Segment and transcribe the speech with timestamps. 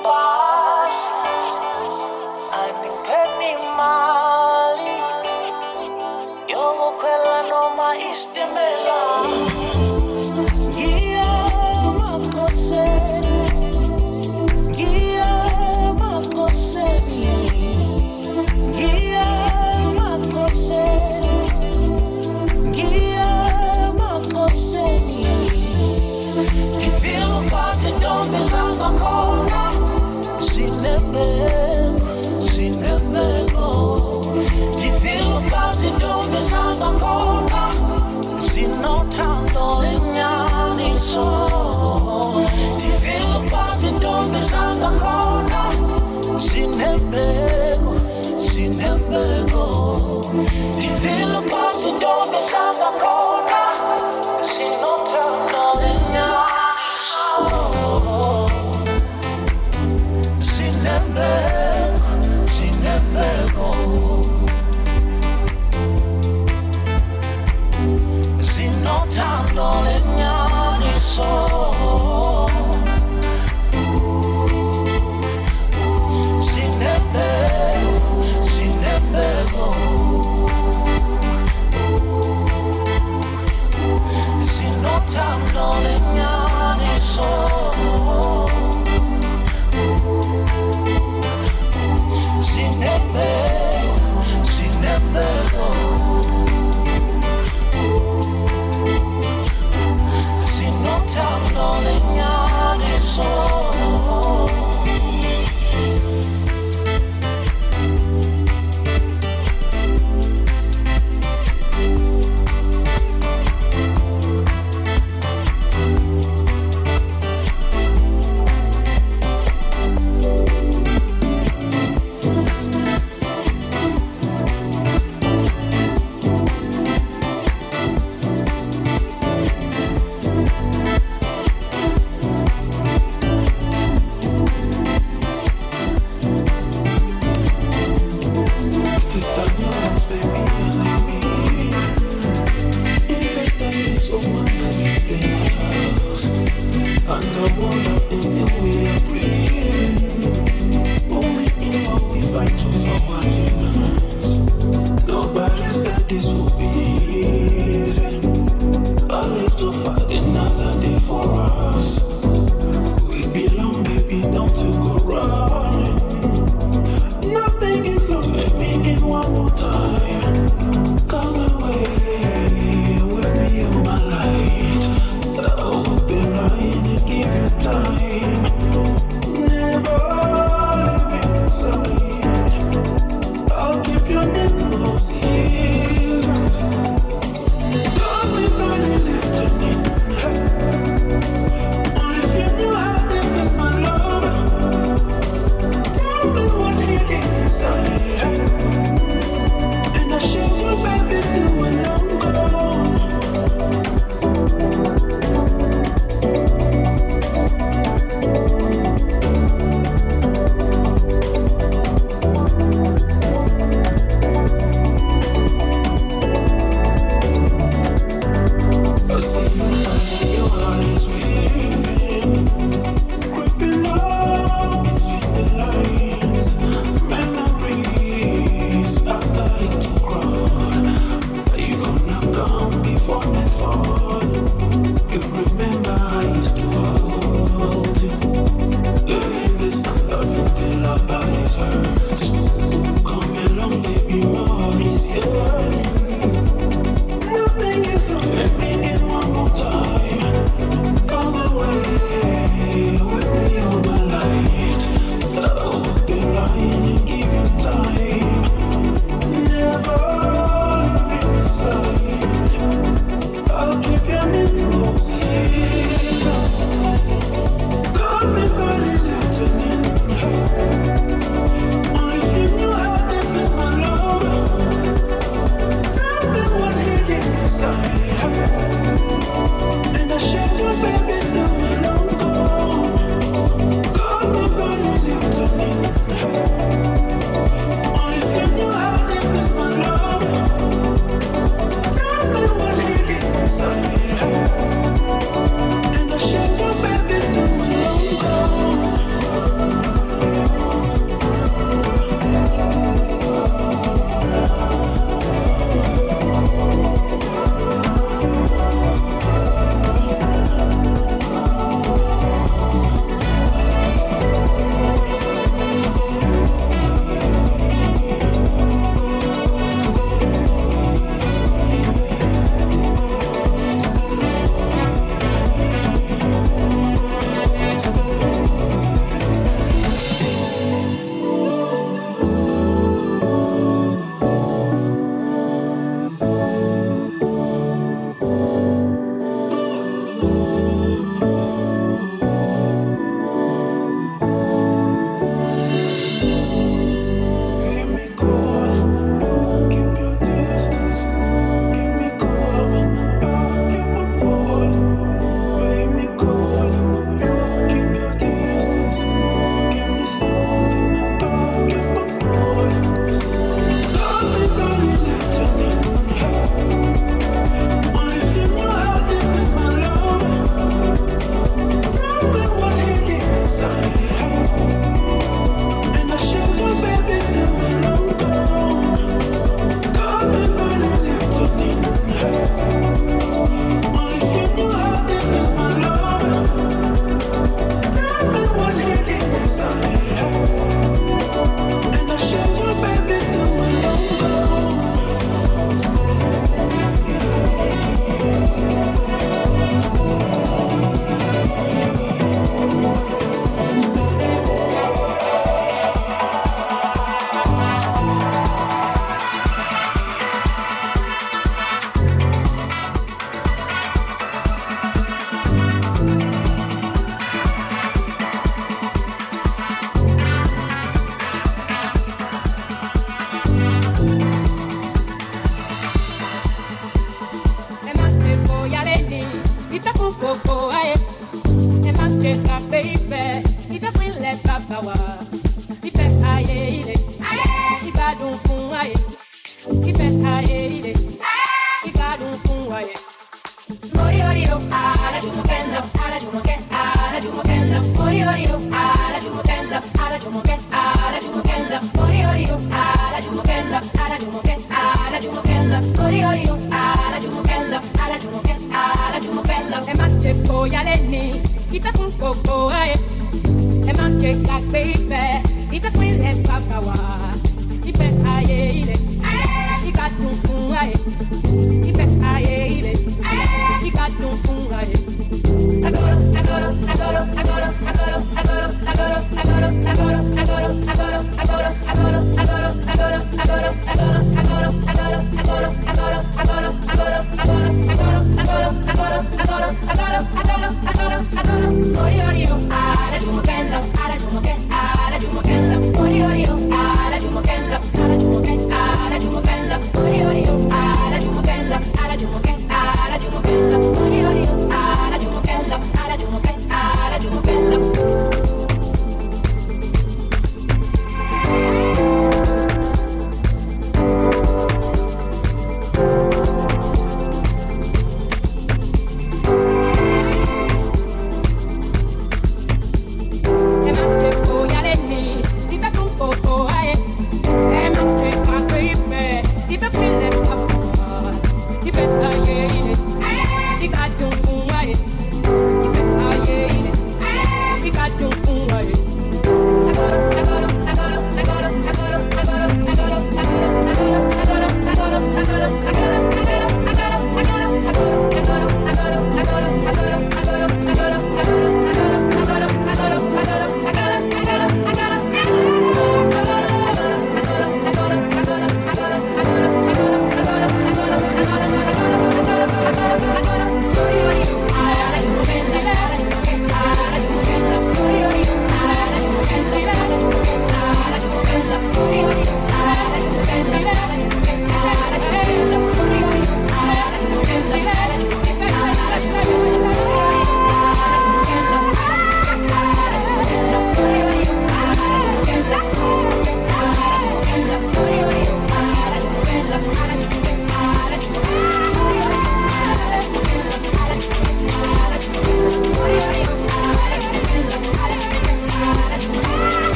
[0.00, 1.21] boss.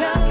[0.00, 0.29] child.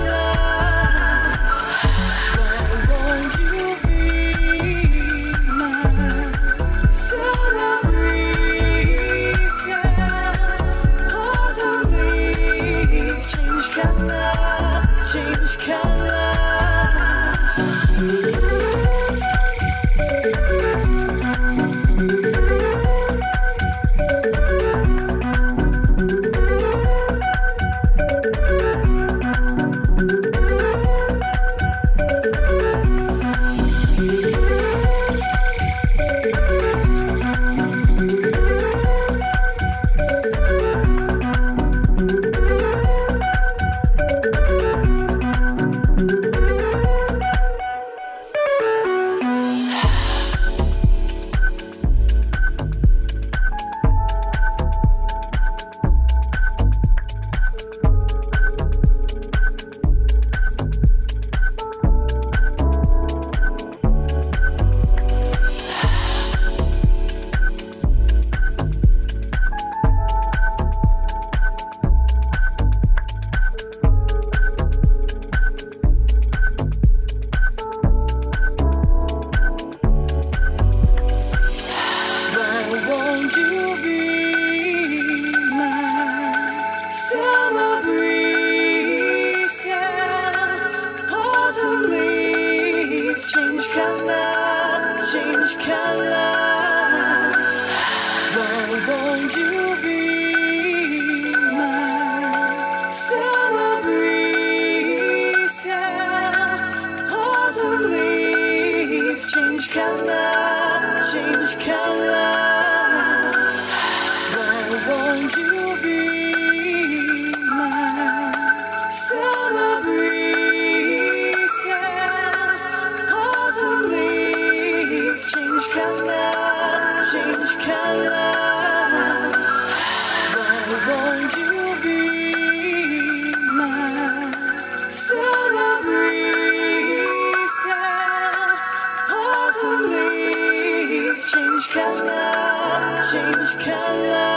[139.60, 144.30] to leaves change color, change color.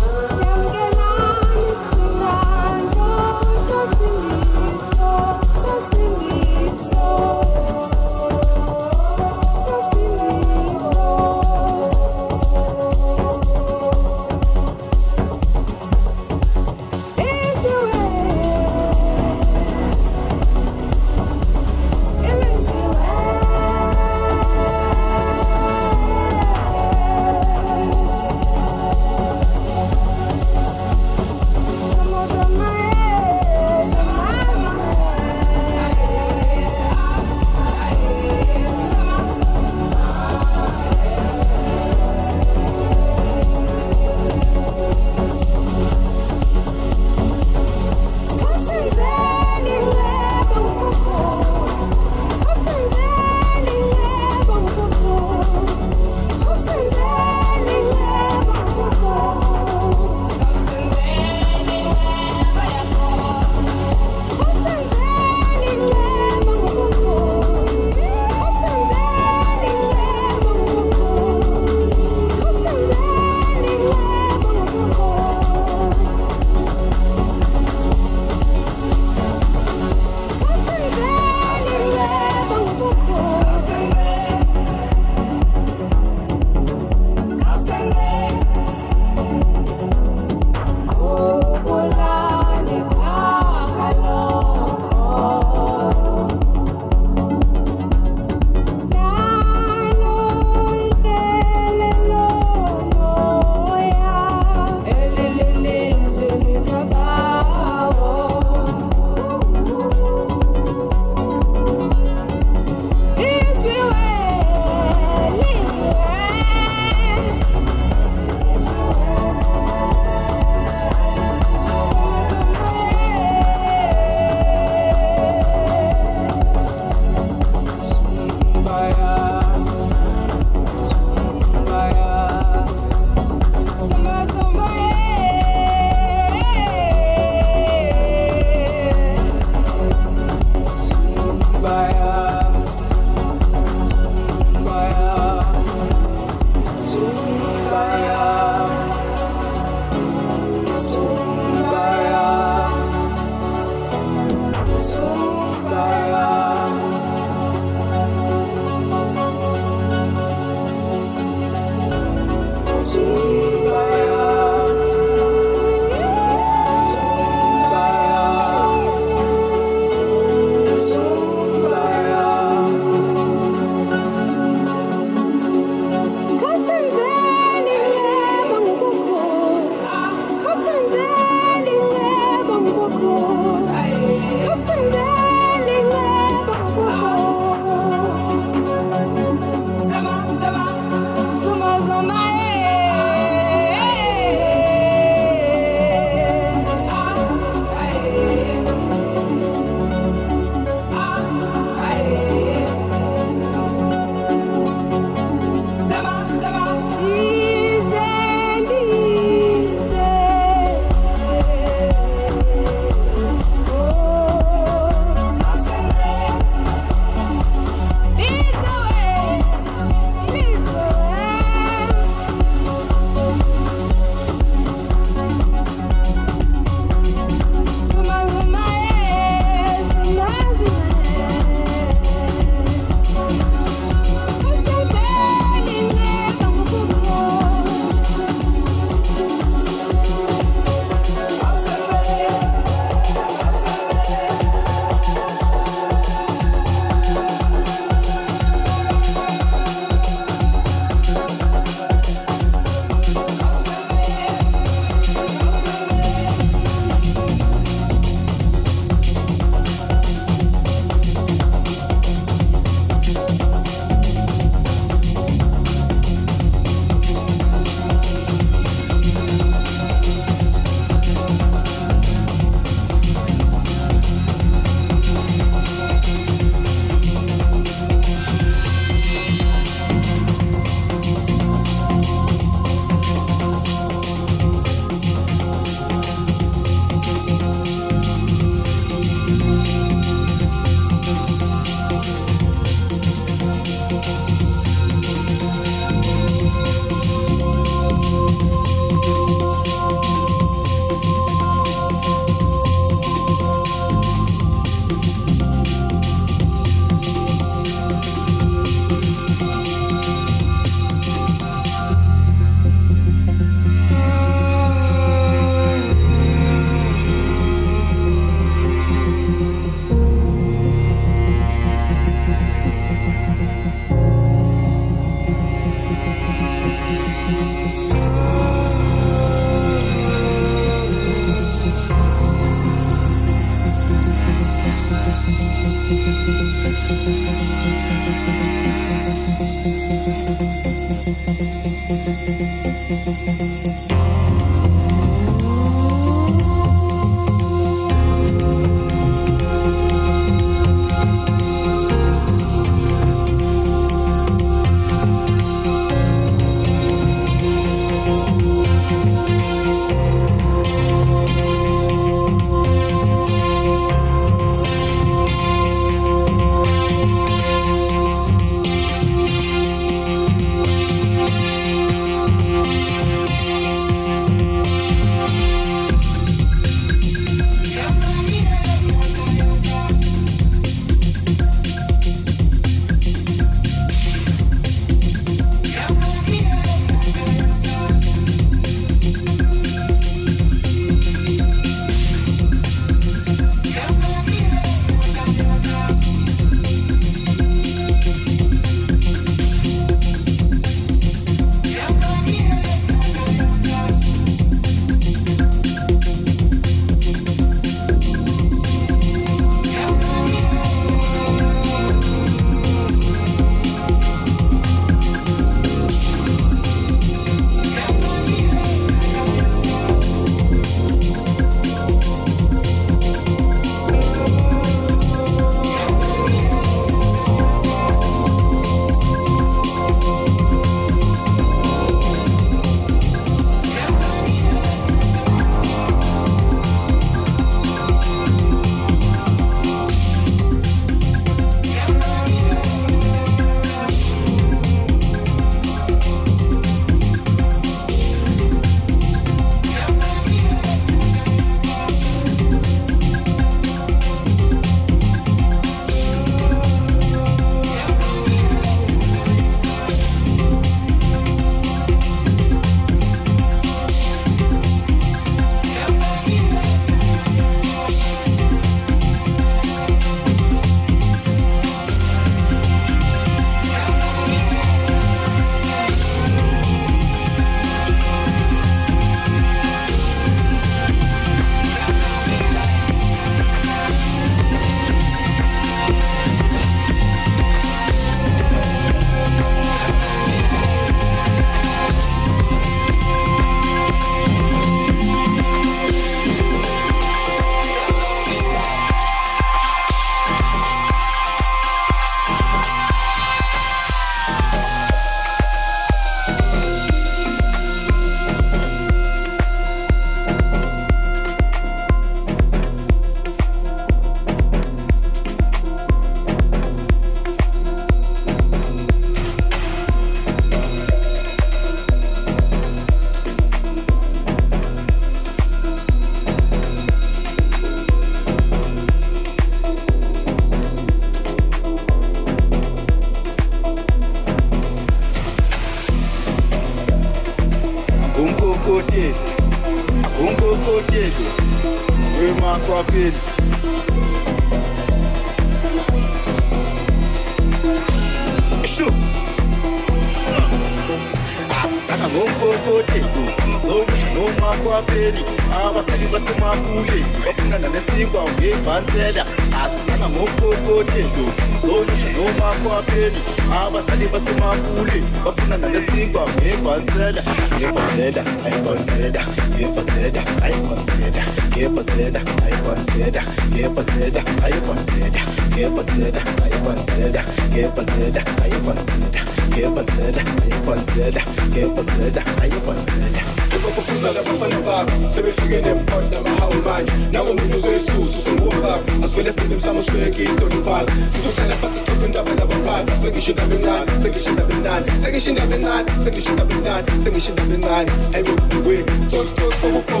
[552.60, 555.24] Ngokokoti usizokusho noma kwapheli
[555.64, 559.26] abasali basemapule bafuna nanesinkwa ngebhansela
[559.64, 563.20] asisanga ngokokoti usizokusho noma kwapheli
[563.62, 567.22] abasali basemapule bafuna nanesinkwa ngebhansela
[567.58, 569.24] ngebhansela ayibhansela
[569.54, 571.22] ngebhansela ayibhansela
[571.56, 573.22] ngebhansela ayibhansela
[573.52, 575.20] ngebhansela ayibhansela
[575.54, 577.18] ngebhansela gepanzelt,
[577.54, 578.18] gepanzelt,
[578.50, 579.16] gepanzelt,
[579.50, 580.16] gepanzelt,
[580.48, 581.18] gepanzelt,
[581.54, 583.39] gepanzelt, gepanzelt.
[583.56, 590.22] Ukufuza labafana bakho sebefike nemport namahawu manje nangomunye uzoyisusu senguwa bakho asivele sibinde msamo sibeke
[590.24, 595.88] intolibala sithuhlala phansi sixoxe indaba nabaphansi sengisho indaba encane sengisho indaba encane sengisho indaba encane
[596.04, 600.00] sengisho indaba encane sengisho indaba encane ayibokweni tostos kokukhona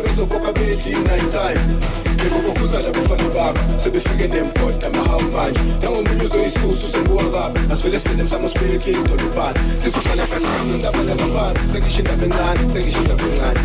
[0.00, 1.12] bezobopha bedlina
[2.24, 9.60] Nikuko kuzana bafana babo Sebefike nempota mahawu manje Nangomnyuzo isisu sengiwaka Asivele sine msamosibeki idolobhana
[9.82, 13.60] Sithuthana fana indaba lababanzi Sengisho indaba encane, sengisho indaba encane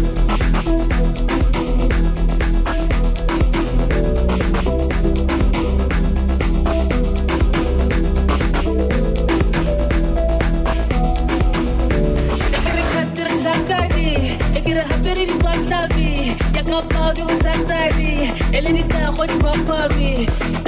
[14.53, 20.09] Hakiri hakiri ni kwa tabi Yakapaudi wa santari elinita khodi mapami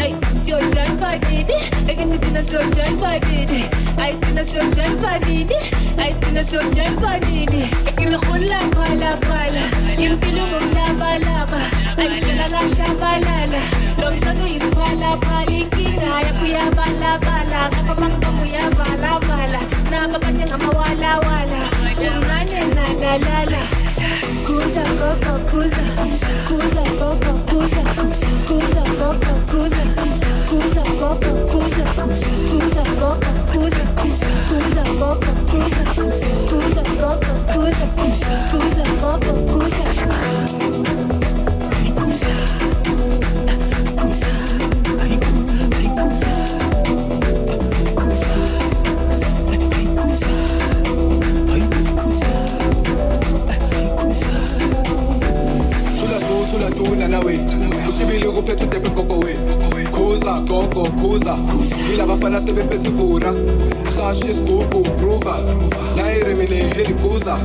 [0.03, 0.11] ay
[0.43, 1.57] sio jan badidi
[1.91, 3.61] egitina sio jan badidi
[4.03, 5.57] ay tina sio jan badidi
[6.03, 9.63] ay tina sio jan badidi ekil khulla pala pala
[10.05, 11.61] impilo mla balaba
[12.01, 13.61] ay tina gasha balala
[14.01, 19.59] lomtano ispala palinkinga yakuya bala bala kapa makamu ya bala bala
[19.91, 21.61] na babanye ngamawala wala
[22.09, 23.61] umnane na dalala
[24.25, 24.75] Who's
[42.21, 42.64] that?
[62.35, 63.33] Alla ser vi bättre fora
[63.89, 65.35] Sashes går på prova
[65.97, 67.37] Nairemine helibuza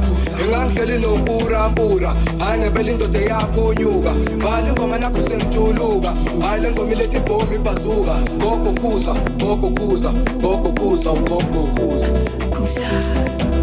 [0.44, 6.12] Engangihleli nompurampura Anebela indoda eyaphunyuka Vala ingoma nakho sengijuluka.
[6.40, 7.58] Hhayi le ngoma iletha ibhomi
[8.38, 10.12] Gogo kuza, gogo kuza,
[10.42, 11.68] gogo kuza, gogo
[12.50, 13.59] Kuza.